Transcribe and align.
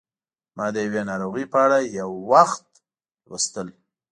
ما 0.55 0.65
د 0.73 0.75
یوې 0.87 1.01
ناروغۍ 1.09 1.45
په 1.53 1.57
اړه 1.65 1.77
یو 1.99 2.09
وخت 2.31 2.65
لوستل 3.29 3.67